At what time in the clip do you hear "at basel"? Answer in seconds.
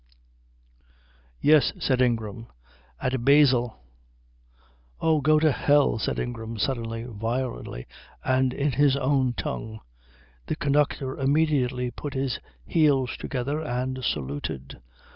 2.99-3.77